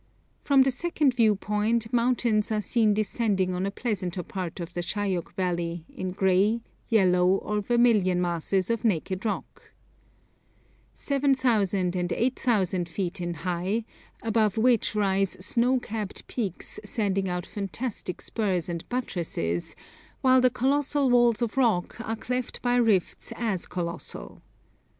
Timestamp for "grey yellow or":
6.09-7.61